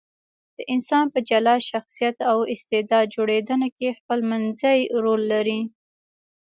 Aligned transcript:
د 0.57 0.59
انسان 0.73 1.05
په 1.13 1.19
جلا 1.29 1.55
شخصیت 1.69 2.17
او 2.31 2.37
استعداد 2.53 3.05
جوړېدنه 3.15 3.67
کې 3.77 3.97
خپلمنځي 3.99 4.79
رول 5.03 5.21
لري. 5.33 5.59